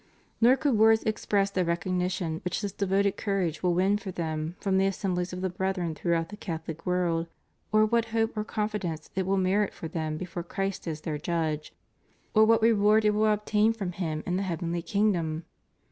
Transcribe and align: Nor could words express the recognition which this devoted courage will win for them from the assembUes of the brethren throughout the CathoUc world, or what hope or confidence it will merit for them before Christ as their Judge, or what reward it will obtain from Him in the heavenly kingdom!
Nor 0.41 0.55
could 0.57 0.79
words 0.79 1.03
express 1.03 1.51
the 1.51 1.63
recognition 1.63 2.39
which 2.43 2.59
this 2.61 2.71
devoted 2.71 3.17
courage 3.17 3.61
will 3.61 3.75
win 3.75 3.99
for 3.99 4.09
them 4.09 4.55
from 4.59 4.79
the 4.79 4.87
assembUes 4.87 5.31
of 5.31 5.41
the 5.41 5.49
brethren 5.51 5.93
throughout 5.93 6.29
the 6.29 6.37
CathoUc 6.37 6.87
world, 6.87 7.27
or 7.71 7.85
what 7.85 8.05
hope 8.05 8.35
or 8.35 8.43
confidence 8.43 9.11
it 9.13 9.27
will 9.27 9.37
merit 9.37 9.75
for 9.75 9.87
them 9.87 10.17
before 10.17 10.41
Christ 10.41 10.87
as 10.87 11.01
their 11.01 11.19
Judge, 11.19 11.71
or 12.33 12.45
what 12.45 12.63
reward 12.63 13.05
it 13.05 13.11
will 13.13 13.31
obtain 13.31 13.73
from 13.73 13.91
Him 13.91 14.23
in 14.25 14.37
the 14.37 14.41
heavenly 14.41 14.81
kingdom! 14.81 15.45